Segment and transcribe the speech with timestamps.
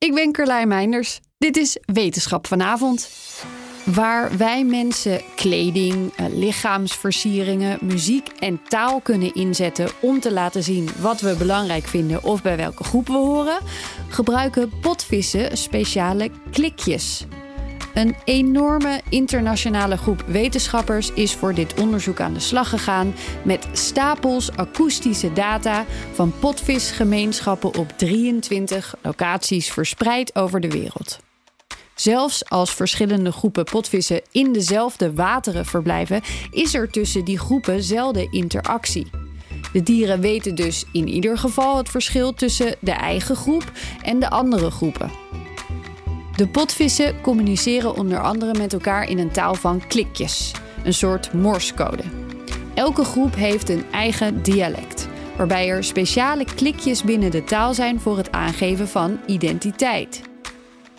[0.00, 1.20] Ik ben Carlijn Meinders.
[1.38, 3.10] Dit is Wetenschap vanavond.
[3.84, 10.88] Waar wij mensen kleding, eh, lichaamsversieringen, muziek en taal kunnen inzetten om te laten zien
[11.00, 13.58] wat we belangrijk vinden of bij welke groep we horen,
[14.08, 17.26] gebruiken potvissen speciale klikjes.
[17.94, 24.56] Een enorme internationale groep wetenschappers is voor dit onderzoek aan de slag gegaan met stapels
[24.56, 31.18] akoestische data van potvisgemeenschappen op 23 locaties verspreid over de wereld.
[31.94, 38.32] Zelfs als verschillende groepen potvissen in dezelfde wateren verblijven, is er tussen die groepen zelden
[38.32, 39.10] interactie.
[39.72, 44.30] De dieren weten dus in ieder geval het verschil tussen de eigen groep en de
[44.30, 45.29] andere groepen.
[46.40, 50.52] De potvissen communiceren onder andere met elkaar in een taal van klikjes,
[50.84, 52.02] een soort morsecode.
[52.74, 58.16] Elke groep heeft een eigen dialect, waarbij er speciale klikjes binnen de taal zijn voor
[58.16, 60.22] het aangeven van identiteit.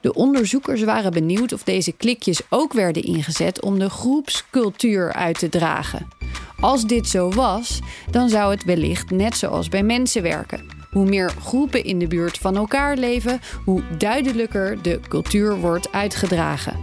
[0.00, 5.48] De onderzoekers waren benieuwd of deze klikjes ook werden ingezet om de groepscultuur uit te
[5.48, 6.08] dragen.
[6.60, 7.80] Als dit zo was,
[8.10, 10.81] dan zou het wellicht net zoals bij mensen werken.
[10.92, 16.76] Hoe meer groepen in de buurt van elkaar leven, hoe duidelijker de cultuur wordt uitgedragen.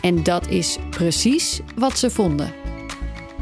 [0.00, 2.52] En dat is precies wat ze vonden.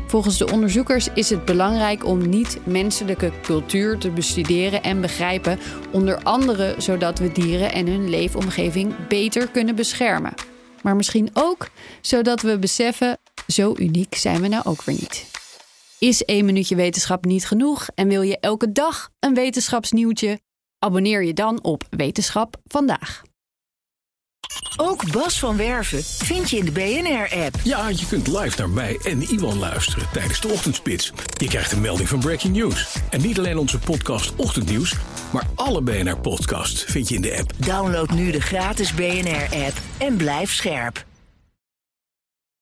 [0.07, 5.59] Volgens de onderzoekers is het belangrijk om niet-menselijke cultuur te bestuderen en begrijpen,
[5.91, 10.35] onder andere zodat we dieren en hun leefomgeving beter kunnen beschermen.
[10.83, 11.69] Maar misschien ook
[12.01, 15.38] zodat we beseffen, zo uniek zijn we nou ook weer niet.
[15.99, 20.41] Is één minuutje wetenschap niet genoeg en wil je elke dag een wetenschapsnieuwtje?
[20.79, 23.23] Abonneer je dan op Wetenschap vandaag.
[24.77, 27.55] Ook Bas van Werven vind je in de BNR-app.
[27.65, 31.13] Ja, je kunt live naar mij en Iwan luisteren tijdens de ochtendspits.
[31.37, 32.97] Je krijgt een melding van Breaking News.
[33.11, 34.95] En niet alleen onze podcast Ochtendnieuws,
[35.33, 37.53] maar alle BNR-podcasts vind je in de app.
[37.57, 41.07] Download nu de gratis BNR-app en blijf scherp.